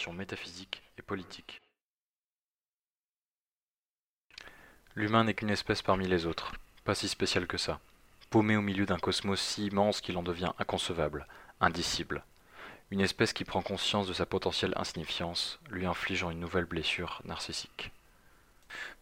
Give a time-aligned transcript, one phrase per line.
[0.00, 1.60] considérations métaphysiques et politiques.
[4.94, 6.52] L'humain n'est qu'une espèce parmi les autres,
[6.84, 7.80] pas si spéciale que ça,
[8.30, 11.26] paumé au milieu d'un cosmos si immense qu'il en devient inconcevable,
[11.60, 12.24] indicible.
[12.90, 17.92] Une espèce qui prend conscience de sa potentielle insignifiance, lui infligeant une nouvelle blessure narcissique.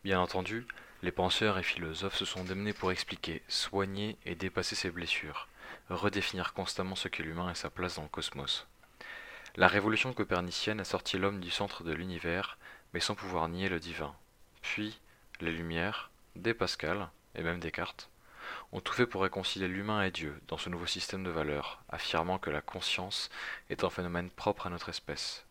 [0.02, 0.66] Bien entendu,
[1.02, 5.48] les penseurs et philosophes se sont démenés pour expliquer, soigner et dépasser ces blessures,
[5.90, 8.66] redéfinir constamment ce qu'est l'humain et sa place dans le cosmos.
[9.58, 12.58] La révolution copernicienne a sorti l'homme du centre de l'univers,
[12.94, 14.14] mais sans pouvoir nier le divin.
[14.62, 15.00] Puis,
[15.40, 18.08] les Lumières, dès Pascal, et même Descartes,
[18.70, 22.38] ont tout fait pour réconcilier l'humain et Dieu dans ce nouveau système de valeurs, affirmant
[22.38, 23.30] que la conscience
[23.68, 25.44] est un phénomène propre à notre espèce,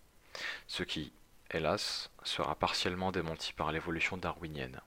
[0.67, 1.11] ce qui,
[1.51, 4.79] hélas, sera partiellement démenti par l'évolution darwinienne.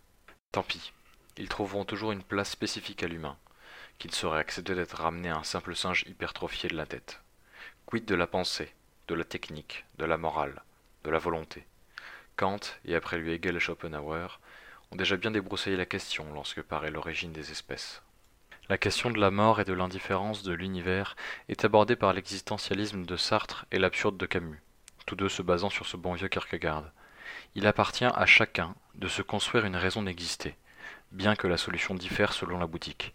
[0.50, 0.94] Tant pis,
[1.36, 3.36] ils trouveront toujours une place spécifique à l'humain,
[3.98, 7.20] qui ne saurait accepter d'être ramené à un simple singe hypertrophié de la tête.
[7.84, 8.72] Quid de la pensée,
[9.10, 10.62] de la technique, de la morale,
[11.02, 11.66] de la volonté
[12.36, 14.38] Kant, et après lui Hegel Schopenhauer,
[14.92, 18.02] ont déjà bien débroussaillé la question lorsque paraît l'origine des espèces.
[18.68, 21.16] La question de la mort et de l'indifférence de l'univers
[21.48, 24.62] est abordée par l'existentialisme de Sartre et l'absurde de Camus,
[25.06, 26.92] tous deux se basant sur ce bon vieux Kierkegaard.
[27.56, 30.54] Il appartient à chacun de se construire une raison d'exister,
[31.10, 33.12] bien que la solution diffère selon la boutique.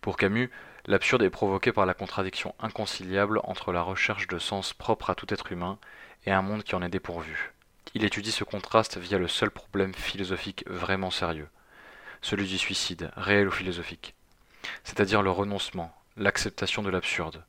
[0.00, 0.50] Pour Camus,
[0.86, 5.32] l'absurde est provoqué par la contradiction inconciliable entre la recherche de sens propre à tout
[5.34, 5.78] être humain
[6.24, 7.52] et un monde qui en est dépourvu.
[7.94, 11.48] Il étudie ce contraste via le seul problème philosophique vraiment sérieux,
[12.22, 14.14] celui du suicide, réel ou philosophique,
[14.84, 17.42] c'est-à-dire le renoncement, l'acceptation de l'absurde.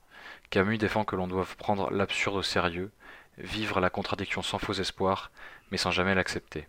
[0.49, 2.91] Camus défend que l'on doive prendre l'absurde au sérieux,
[3.37, 5.31] vivre la contradiction sans faux espoir,
[5.71, 6.67] mais sans jamais l'accepter.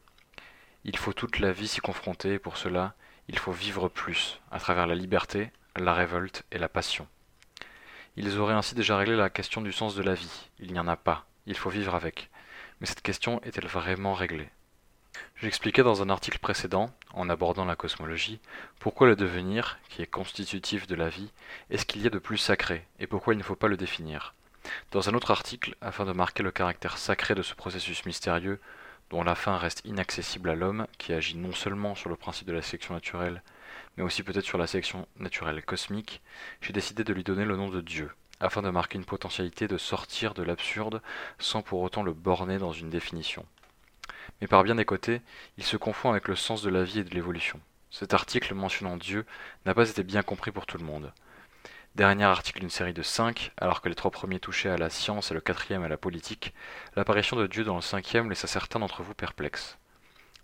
[0.85, 2.95] Il faut toute la vie s'y confronter, et pour cela,
[3.29, 5.51] il faut vivre plus, à travers la liberté,
[5.85, 7.07] la révolte et la passion.
[8.17, 10.49] Ils auraient ainsi déjà réglé la question du sens de la vie.
[10.59, 12.31] Il n'y en a pas, il faut vivre avec.
[12.81, 14.49] Mais cette question est-elle vraiment réglée?
[15.41, 18.41] J'expliquais dans un article précédent, en abordant la cosmologie,
[18.79, 21.31] pourquoi le devenir, qui est constitutif de la vie,
[21.71, 23.77] est ce qu'il y a de plus sacré, et pourquoi il ne faut pas le
[23.77, 24.35] définir.
[24.91, 28.61] Dans un autre article, afin de marquer le caractère sacré de ce processus mystérieux,
[29.11, 32.53] dont la fin reste inaccessible à l'homme, qui agit non seulement sur le principe de
[32.53, 33.43] la sélection naturelle,
[33.99, 36.23] mais aussi peut-être sur la sélection naturelle cosmique,
[36.61, 39.77] j'ai décidé de lui donner le nom de Dieu, afin de marquer une potentialité de
[39.77, 41.03] sortir de l'absurde
[41.41, 43.45] sans pour autant le borner dans une définition.
[44.41, 45.21] Mais par bien des côtés,
[45.57, 47.61] il se confond avec le sens de la vie et de l'évolution.
[47.91, 49.27] Cet article mentionnant Dieu
[49.67, 51.13] n'a pas été bien compris pour tout le monde.
[51.97, 55.33] Dernier article d'une série de cinq, alors que les trois premiers touchaient à la science
[55.33, 56.55] et le quatrième à la politique,
[56.95, 59.77] l'apparition de Dieu dans le cinquième laissa certains d'entre vous perplexes.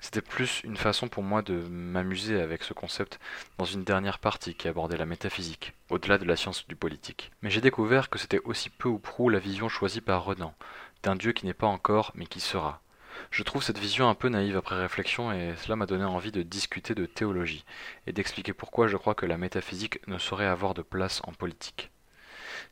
[0.05, 3.19] C'était plus une façon pour moi de m'amuser avec ce concept
[3.57, 7.33] dans une dernière partie qui abordait la métaphysique, au-delà de la science du politique.
[7.41, 10.55] Mais j'ai découvert que c'était aussi peu ou prou la vision choisie par Renan,
[11.03, 12.83] d'un Dieu qui n'est pas encore mais qui sera.
[13.31, 16.43] Je trouve cette vision un peu naïve après réflexion et cela m'a donné envie de
[16.43, 17.65] discuter de théologie
[18.07, 21.91] et d'expliquer pourquoi je crois que la métaphysique ne saurait avoir de place en politique.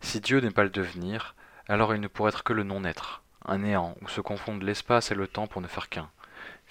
[0.02, 1.34] Si Dieu n'est pas le devenir,
[1.66, 5.14] alors il ne pourrait être que le non-être, un néant où se confondent l'espace et
[5.14, 6.10] le temps pour ne faire qu'un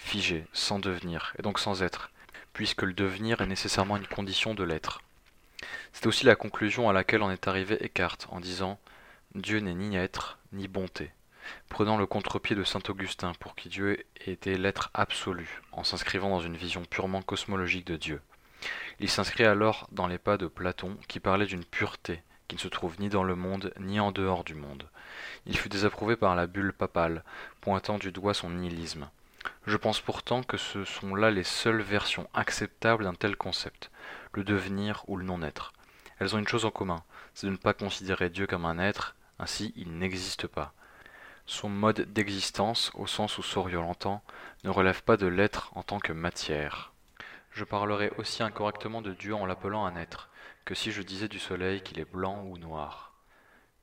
[0.01, 2.12] figé, sans devenir, et donc sans être,
[2.53, 5.01] puisque le devenir est nécessairement une condition de l'être.
[5.94, 8.79] C'est aussi la conclusion à laquelle en est arrivé Eckhart en disant
[9.35, 11.11] Dieu n'est ni être, ni bonté,
[11.69, 16.41] prenant le contre-pied de saint Augustin pour qui Dieu était l'être absolu, en s'inscrivant dans
[16.41, 18.22] une vision purement cosmologique de Dieu.
[19.00, 22.67] Il s'inscrit alors dans les pas de Platon qui parlait d'une pureté qui ne se
[22.67, 24.84] trouve ni dans le monde ni en dehors du monde.
[25.45, 27.23] Il fut désapprouvé par la bulle papale,
[27.61, 29.09] pointant du doigt son nihilisme.
[29.66, 33.91] Je pense pourtant que ce sont là les seules versions acceptables d'un tel concept,
[34.34, 35.74] le devenir ou le non-être.
[36.19, 37.03] Elles ont une chose en commun,
[37.34, 40.74] c'est de ne pas considérer Dieu comme un être, ainsi il n'existe pas.
[41.46, 44.24] Son mode d'existence, au sens où Souriol entend,
[44.63, 46.94] ne relève pas de l'être en tant que matière.
[47.52, 50.29] Je parlerai aussi incorrectement de Dieu en l'appelant un être,
[50.66, 53.14] que si je disais du soleil qu'il est blanc ou noir.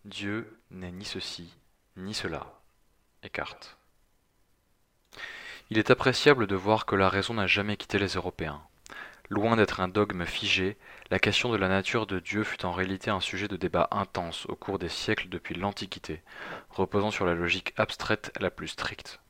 [0.05, 1.55] Dieu n'est ni ceci,
[1.97, 2.61] ni cela.
[3.23, 3.78] Eckhart.
[5.71, 8.63] Il est appréciable de voir que la raison n'a jamais quitté les Européens.
[9.29, 10.79] Loin d'être un dogme figé,
[11.11, 14.47] la question de la nature de Dieu fut en réalité un sujet de débat intense
[14.47, 16.23] au cours des siècles depuis l'Antiquité,
[16.71, 19.21] reposant sur la logique abstraite la plus stricte.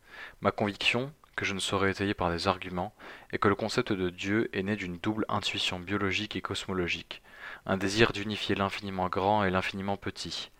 [0.40, 2.94] Ma conviction, que je ne saurais étayer par des arguments,
[3.32, 7.20] est que le concept de Dieu est né d'une double intuition biologique et cosmologique,
[7.66, 10.52] un désir d'unifier l'infiniment grand et l'infiniment petit.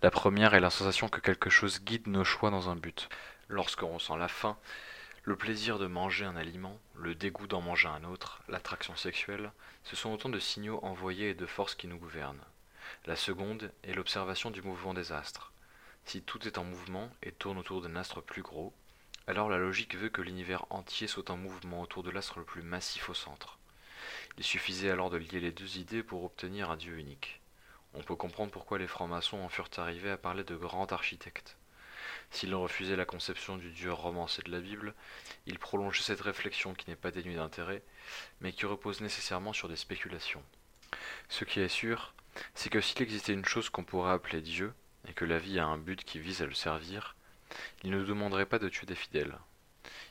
[0.00, 3.10] La première est la sensation que quelque chose guide nos choix dans un but.
[3.50, 4.56] Lorsqu'on ressent la faim,
[5.28, 9.52] le plaisir de manger un aliment, le dégoût d'en manger un autre, l'attraction sexuelle,
[9.84, 12.42] ce sont autant de signaux envoyés et de forces qui nous gouvernent.
[13.04, 15.52] La seconde est l'observation du mouvement des astres.
[16.06, 18.72] Si tout est en mouvement et tourne autour d'un astre plus gros,
[19.26, 22.62] alors la logique veut que l'univers entier soit en mouvement autour de l'astre le plus
[22.62, 23.58] massif au centre.
[24.38, 27.42] Il suffisait alors de lier les deux idées pour obtenir un Dieu unique.
[27.92, 31.58] On peut comprendre pourquoi les francs-maçons en furent arrivés à parler de grand architecte.
[32.30, 34.94] S'ils refusaient la conception du Dieu romancé de la Bible,
[35.46, 37.82] ils prolongeaient cette réflexion qui n'est pas dénuée d'intérêt,
[38.40, 40.42] mais qui repose nécessairement sur des spéculations.
[41.28, 42.14] Ce qui est sûr,
[42.54, 44.72] c'est que s'il existait une chose qu'on pourrait appeler Dieu,
[45.08, 47.16] et que la vie a un but qui vise à le servir,
[47.82, 49.38] il ne demanderait pas de tuer des fidèles.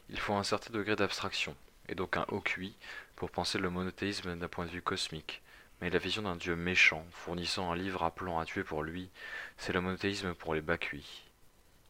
[0.09, 1.55] Il faut un certain degré d'abstraction,
[1.87, 2.75] et donc un haut QI,
[3.15, 5.41] pour penser le monothéisme d'un point de vue cosmique,
[5.81, 9.09] mais la vision d'un Dieu méchant, fournissant un livre appelant à tuer pour lui,
[9.57, 11.26] c'est le monothéisme pour les bas QI.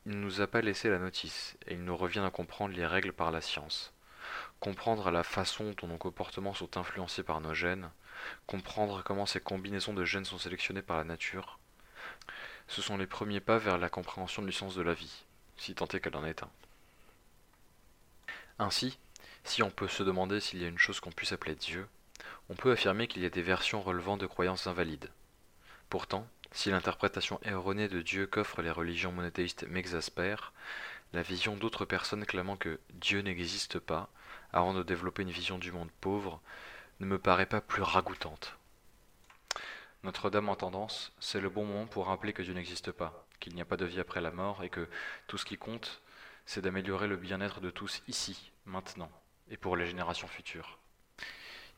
[0.07, 2.85] Il ne nous a pas laissé la notice, et il nous revient à comprendre les
[2.85, 3.91] règles par la science.
[4.61, 7.89] Comprendre la façon dont nos comportements sont influencés par nos gènes,
[8.45, 11.59] comprendre comment ces combinaisons de gènes sont sélectionnées par la nature,
[12.69, 15.25] ce sont les premiers pas vers la compréhension du sens de la vie,
[15.57, 16.49] si tant est qu'elle en est un.
[18.59, 18.97] Ainsi,
[19.43, 21.85] si on peut se demander s'il y a une chose qu'on puisse appeler Dieu,
[22.47, 25.11] on peut affirmer qu'il y a des versions relevant de croyances invalides.
[25.89, 30.53] Pourtant, si l'interprétation erronée de Dieu qu'offrent les religions monothéistes m'exaspère,
[31.13, 34.09] la vision d'autres personnes clamant que Dieu n'existe pas,
[34.53, 36.41] avant de développer une vision du monde pauvre,
[36.99, 38.57] ne me paraît pas plus ragoûtante.
[40.03, 43.61] Notre-Dame en tendance, c'est le bon moment pour rappeler que Dieu n'existe pas, qu'il n'y
[43.61, 44.87] a pas de vie après la mort et que
[45.27, 46.01] tout ce qui compte,
[46.45, 49.11] c'est d'améliorer le bien-être de tous ici, maintenant,
[49.49, 50.77] et pour les générations futures.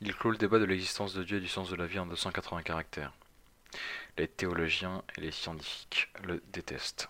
[0.01, 2.05] Il clôt le débat de l'existence de Dieu et du sens de la vie en
[2.05, 3.13] 280 caractères.
[4.17, 7.09] Les théologiens et les scientifiques le détestent.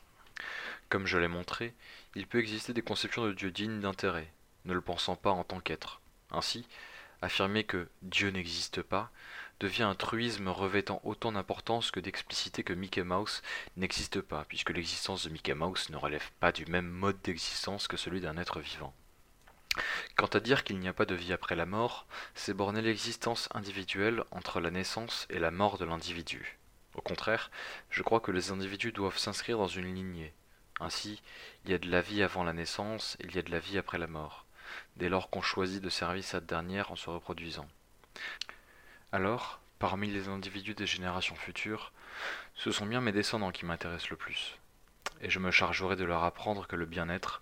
[0.90, 1.74] Comme je l'ai montré,
[2.16, 4.32] il peut exister des conceptions de Dieu dignes d'intérêt,
[4.66, 6.02] ne le pensant pas en tant qu'être.
[6.32, 6.68] Ainsi,
[7.22, 9.12] affirmer que Dieu n'existe pas
[9.60, 13.42] devient un truisme revêtant autant d'importance que d'expliciter que Mickey Mouse
[13.76, 17.98] n'existe pas, puisque l'existence de Mickey Mouse ne relève pas du même mode d'existence que
[17.98, 18.94] celui d'un être vivant.
[20.20, 22.06] Quant à dire qu'il n'y a pas de vie après la mort,
[22.36, 26.60] c'est borner l'existence individuelle entre la naissance et la mort de l'individu.
[26.94, 27.50] Au contraire,
[27.90, 30.34] je crois que les individus doivent s'inscrire dans une lignée.
[30.82, 31.22] Ainsi,
[31.64, 33.78] il y a de la vie avant la naissance, il y a de la vie
[33.78, 34.46] après la mort,
[34.98, 37.70] dès lors qu'on choisit de servir cette dernière en se reproduisant.
[39.14, 41.94] Alors, parmi les individus des générations futures,
[42.56, 44.58] ce sont bien mes descendants qui m'intéressent le plus.
[45.22, 47.42] Et je me chargerai de leur apprendre que le bien-être,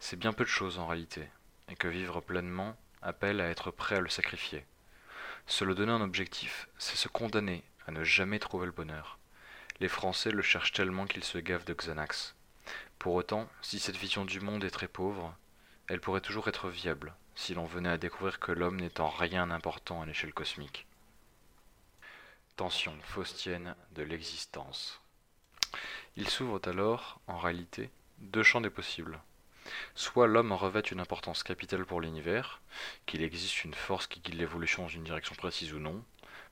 [0.00, 1.30] c'est bien peu de choses en réalité,
[1.70, 4.64] et que vivre pleinement appelle à être prêt à le sacrifier.
[5.46, 9.18] Se le donner un objectif, c'est se condamner à ne jamais trouver le bonheur.
[9.80, 12.34] Les Français le cherchent tellement qu'ils se gavent de Xanax.
[12.98, 15.34] Pour autant, si cette vision du monde est très pauvre,
[15.88, 19.50] elle pourrait toujours être viable, si l'on venait à découvrir que l'homme n'est en rien
[19.50, 20.86] important à l'échelle cosmique
[22.60, 25.00] tension faustienne de l'existence.
[26.16, 29.18] Il s'ouvre alors, en réalité, deux champs des possibles.
[29.94, 32.60] Soit l'homme revêt une importance capitale pour l'univers,
[33.06, 36.02] qu'il existe une force qui guide l'évolution dans une direction précise ou non,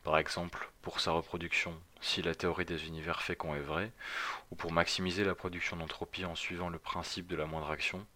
[0.04, 3.92] par exemple pour sa reproduction si la théorie des univers féconds est vraie,
[4.50, 8.06] ou pour maximiser la production d'entropie en suivant le principe de la moindre action,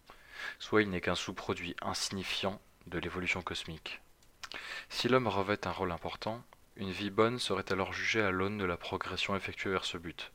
[0.59, 4.01] soit il n'est qu'un sous-produit insignifiant de l'évolution cosmique.
[4.89, 6.43] Si l'homme revêt un rôle important,
[6.75, 10.31] une vie bonne serait alors jugée à l'aune de la progression effectuée vers ce but.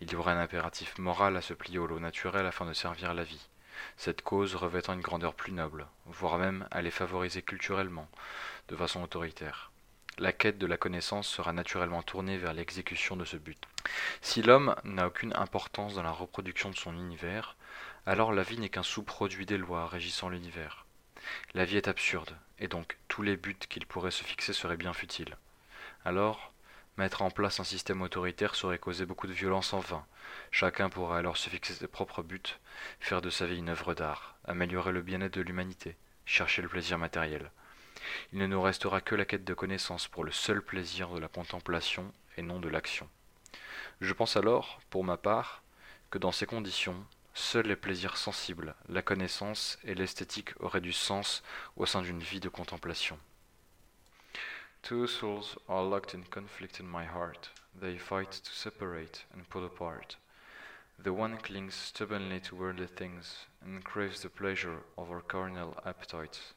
[0.00, 3.14] Il y aurait un impératif moral à se plier au lot naturel afin de servir
[3.14, 3.48] la vie,
[3.96, 8.08] cette cause revêtant une grandeur plus noble, voire même à les favoriser culturellement,
[8.68, 9.70] de façon autoritaire.
[10.18, 13.62] La quête de la connaissance sera naturellement tournée vers l'exécution de ce but.
[14.20, 17.56] Si l'homme n'a aucune importance dans la reproduction de son univers,
[18.06, 20.84] alors la vie n'est qu'un sous-produit des lois régissant l'univers.
[21.54, 24.92] La vie est absurde, et donc tous les buts qu'il pourrait se fixer seraient bien
[24.92, 25.36] futiles.
[26.04, 26.52] Alors,
[27.00, 30.04] mettre en place un système autoritaire serait causer beaucoup de violence en vain.
[30.50, 32.58] Chacun pourrait alors se fixer ses propres buts,
[33.00, 36.98] faire de sa vie une œuvre d'art, améliorer le bien-être de l'humanité, chercher le plaisir
[36.98, 37.50] matériel.
[38.34, 41.28] Il ne nous restera que la quête de connaissance pour le seul plaisir de la
[41.28, 43.08] contemplation et non de l'action.
[44.02, 45.62] Je pense alors, pour ma part,
[46.10, 47.02] que dans ces conditions,
[47.32, 51.42] seuls les plaisirs sensibles, la connaissance et l'esthétique auraient du sens
[51.76, 53.18] au sein d'une vie de contemplation.
[54.82, 57.50] Two souls are locked in conflict in my heart.
[57.80, 60.16] They fight to separate and pull apart.
[60.98, 66.54] The one clings stubbornly to worldly things and craves the pleasure of our carnal appetites.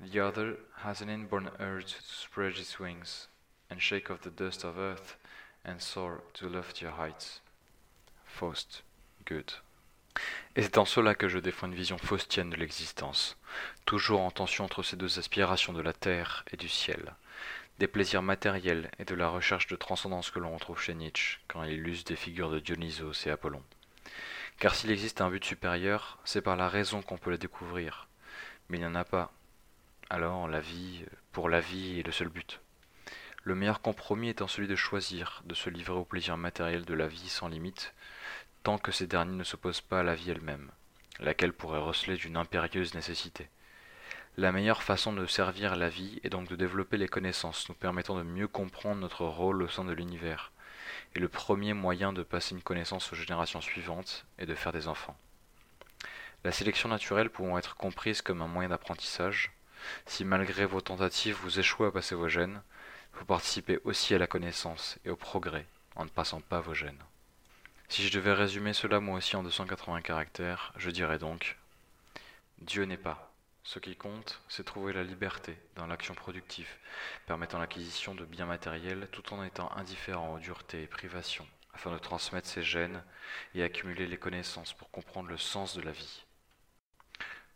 [0.00, 3.28] The other has an inborn urge to spread its wings
[3.70, 5.16] and shake off the dust of earth
[5.64, 7.40] and soar to loftier heights.
[8.24, 8.82] Faust,
[9.24, 9.52] good.
[10.56, 13.36] Et c'est en cela que je défends une vision faustienne de l'existence,
[13.86, 17.14] toujours en tension entre ces deux aspirations de la terre et du ciel,
[17.78, 21.62] des plaisirs matériels et de la recherche de transcendance que l'on retrouve chez Nietzsche quand
[21.64, 23.62] il use des figures de Dionysos et Apollon.
[24.58, 28.08] Car s'il existe un but supérieur, c'est par la raison qu'on peut le découvrir.
[28.68, 29.32] Mais il n'y en a pas.
[30.10, 32.60] Alors la vie, pour la vie, est le seul but.
[33.44, 37.08] Le meilleur compromis étant celui de choisir, de se livrer au plaisir matériel de la
[37.08, 37.92] vie sans limite,
[38.62, 40.70] tant que ces derniers ne s'opposent pas à la vie elle-même,
[41.18, 43.48] laquelle pourrait receler d'une impérieuse nécessité.
[44.38, 48.16] La meilleure façon de servir la vie est donc de développer les connaissances nous permettant
[48.16, 50.52] de mieux comprendre notre rôle au sein de l'univers,
[51.14, 54.88] et le premier moyen de passer une connaissance aux générations suivantes est de faire des
[54.88, 55.18] enfants.
[56.44, 59.52] La sélection naturelle pouvant être comprise comme un moyen d'apprentissage,
[60.06, 62.62] si malgré vos tentatives vous échouez à passer vos gènes,
[63.12, 67.04] vous participez aussi à la connaissance et au progrès en ne passant pas vos gènes.
[67.90, 71.58] Si je devais résumer cela moi aussi en 280 caractères, je dirais donc
[72.62, 73.31] Dieu n'est pas.
[73.64, 76.68] Ce qui compte, c'est trouver la liberté dans l'action productive,
[77.26, 81.98] permettant l'acquisition de biens matériels tout en étant indifférent aux duretés et privations, afin de
[81.98, 83.02] transmettre ses gènes
[83.54, 86.24] et accumuler les connaissances pour comprendre le sens de la vie.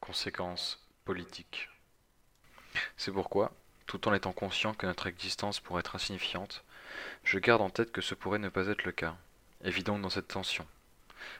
[0.00, 1.68] Conséquences politiques.
[2.96, 3.52] C'est pourquoi,
[3.86, 6.64] tout en étant conscient que notre existence pourrait être insignifiante,
[7.24, 9.16] je garde en tête que ce pourrait ne pas être le cas,
[9.64, 10.66] évident dans cette tension.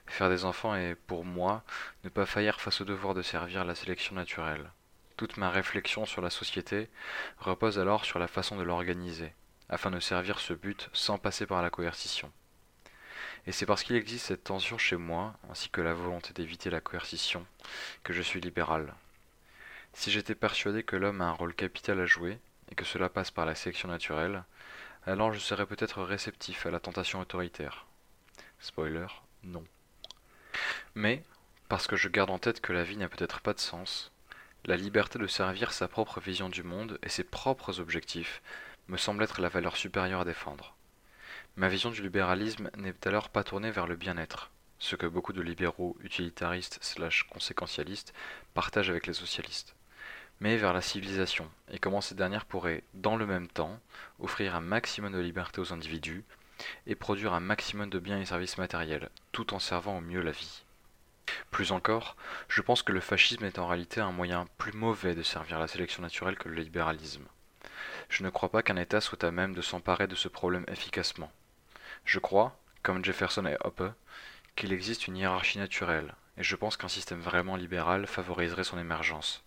[0.07, 1.63] Faire des enfants est, pour moi,
[2.05, 4.71] ne pas faillir face au devoir de servir la sélection naturelle.
[5.17, 6.91] Toute ma réflexion sur la société
[7.39, 9.33] repose alors sur la façon de l'organiser,
[9.69, 12.31] afin de servir ce but sans passer par la coercition.
[13.47, 16.81] Et c'est parce qu'il existe cette tension chez moi, ainsi que la volonté d'éviter la
[16.81, 17.47] coercition,
[18.03, 18.93] que je suis libéral.
[19.93, 22.39] Si j'étais persuadé que l'homme a un rôle capital à jouer,
[22.71, 24.45] et que cela passe par la sélection naturelle,
[25.07, 27.87] alors je serais peut-être réceptif à la tentation autoritaire.
[28.59, 29.07] Spoiler,
[29.45, 29.65] non.
[30.97, 31.23] Mais,
[31.69, 34.11] parce que je garde en tête que la vie n'a peut-être pas de sens,
[34.65, 38.41] la liberté de servir sa propre vision du monde et ses propres objectifs
[38.89, 40.75] me semble être la valeur supérieure à défendre.
[41.57, 45.43] Ma vision du libéralisme n'est alors pas tournée vers le bien-être, ce que beaucoup de
[45.43, 48.15] libéraux utilitaristes slash conséquentialistes
[48.55, 49.77] partagent avec les socialistes,
[50.41, 53.79] mais vers la civilisation, et comment ces dernières pourraient, dans le même temps,
[54.19, 56.25] offrir un maximum de liberté aux individus,
[56.87, 60.31] et produire un maximum de biens et services matériels, tout en servant au mieux la
[60.31, 60.63] vie.
[61.51, 62.17] Plus encore,
[62.49, 65.69] je pense que le fascisme est en réalité un moyen plus mauvais de servir la
[65.69, 67.27] sélection naturelle que le libéralisme.
[68.09, 71.31] Je ne crois pas qu'un État soit à même de s'emparer de ce problème efficacement.
[72.05, 73.83] Je crois, comme Jefferson et Hoppe,
[74.55, 79.45] qu'il existe une hiérarchie naturelle, et je pense qu'un système vraiment libéral favoriserait son émergence.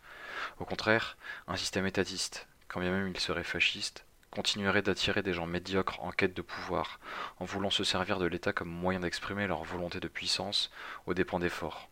[0.60, 1.18] Au contraire,
[1.48, 6.12] un système étatiste, quand bien même il serait fasciste, continuerait d'attirer des gens médiocres en
[6.12, 7.00] quête de pouvoir,
[7.40, 10.72] en voulant se servir de l'État comme moyen d'exprimer leur volonté de puissance
[11.06, 11.90] aux dépens des forts.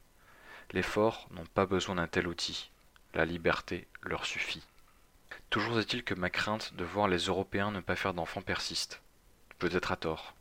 [0.72, 2.72] Les forts n'ont pas besoin d'un tel outil.
[3.14, 4.64] La liberté leur suffit.
[5.50, 9.02] Toujours est-il que ma crainte de voir les Européens ne pas faire d'enfants persiste.
[9.60, 10.36] Peut-être à tort.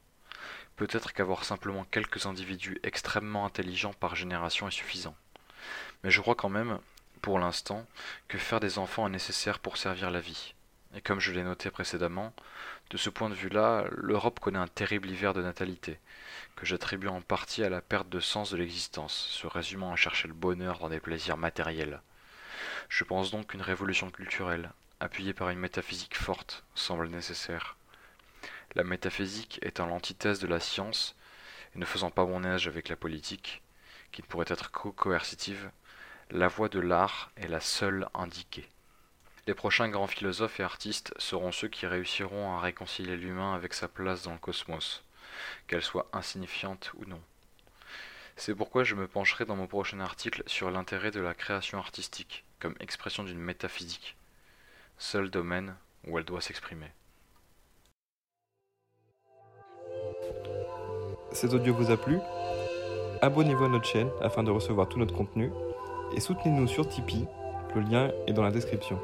[0.75, 5.15] Peut-être qu'avoir simplement quelques individus extrêmement intelligents par génération est suffisant.
[6.03, 6.81] Mais je crois quand même,
[7.23, 7.87] pour l'instant,
[8.27, 10.56] que faire des enfants est nécessaire pour servir la vie.
[10.97, 12.33] Et comme je l'ai noté précédemment,
[12.89, 16.01] de ce point de vue-là, l'Europe connaît un terrible hiver de natalité,
[16.57, 20.27] que j'attribue en partie à la perte de sens de l'existence, se résumant à chercher
[20.27, 22.01] le bonheur dans des plaisirs matériels.
[22.89, 27.77] Je pense donc qu'une révolution culturelle, appuyée par une métaphysique forte, semble nécessaire.
[28.75, 31.15] La métaphysique étant l'antithèse de la science,
[31.75, 33.63] et ne faisant pas mon âge avec la politique,
[34.13, 35.71] qui ne pourrait être co-coercitive,
[36.31, 38.67] la voie de l'art est la seule indiquée.
[39.49, 43.87] Les prochains grands philosophes et artistes seront ceux qui réussiront à réconcilier l'humain avec sa
[43.87, 45.05] place dans le cosmos,
[45.69, 47.21] qu'elle soit insignifiante ou non.
[48.35, 52.45] C'est pourquoi je me pencherai dans mon prochain article sur l'intérêt de la création artistique
[52.59, 54.17] comme expression d'une métaphysique,
[54.99, 55.77] seul domaine
[56.09, 56.91] où elle doit s'exprimer.
[61.31, 62.19] Cet audio vous a plu?
[63.23, 65.53] Abonnez-vous à notre chaîne afin de recevoir tout notre contenu
[66.17, 67.29] et soutenez-nous sur Tipeee,
[67.77, 69.01] le lien est dans la description.